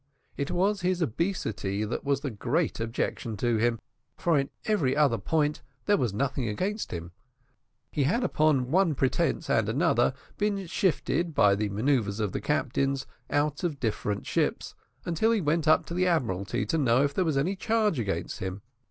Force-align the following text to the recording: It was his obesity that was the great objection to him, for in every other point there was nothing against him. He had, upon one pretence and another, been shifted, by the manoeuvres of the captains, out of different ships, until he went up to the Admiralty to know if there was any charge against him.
It 0.35 0.49
was 0.49 0.81
his 0.81 0.99
obesity 1.03 1.85
that 1.85 2.03
was 2.03 2.21
the 2.21 2.31
great 2.31 2.79
objection 2.79 3.37
to 3.37 3.57
him, 3.57 3.77
for 4.17 4.39
in 4.39 4.49
every 4.65 4.97
other 4.97 5.19
point 5.19 5.61
there 5.85 5.95
was 5.95 6.11
nothing 6.11 6.47
against 6.47 6.89
him. 6.91 7.11
He 7.91 8.05
had, 8.05 8.23
upon 8.23 8.71
one 8.71 8.95
pretence 8.95 9.47
and 9.47 9.69
another, 9.69 10.15
been 10.39 10.65
shifted, 10.65 11.35
by 11.35 11.53
the 11.53 11.69
manoeuvres 11.69 12.19
of 12.19 12.31
the 12.31 12.41
captains, 12.41 13.05
out 13.29 13.63
of 13.63 13.79
different 13.79 14.25
ships, 14.25 14.73
until 15.05 15.29
he 15.31 15.39
went 15.39 15.67
up 15.67 15.85
to 15.85 15.93
the 15.93 16.07
Admiralty 16.07 16.65
to 16.65 16.79
know 16.79 17.03
if 17.03 17.13
there 17.13 17.23
was 17.23 17.37
any 17.37 17.55
charge 17.55 17.99
against 17.99 18.39
him. 18.39 18.63